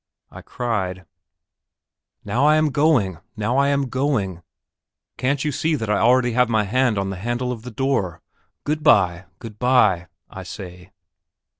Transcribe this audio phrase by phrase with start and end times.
[0.31, 1.05] I cried:
[2.25, 4.41] "Now I am going, now I am going.
[5.17, 8.23] Can't you see that I already have my hand on the handle of the door?
[8.63, 10.91] Good bye, good bye," I say.